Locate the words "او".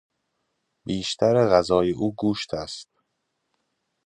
1.91-2.15